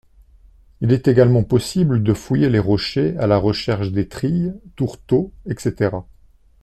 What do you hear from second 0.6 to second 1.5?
Il est également